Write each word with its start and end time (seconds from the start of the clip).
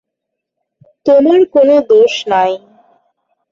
তােমার 1.05 1.41
কোন 1.53 1.69
দোষ 1.89 2.13
নাই। 2.27 2.51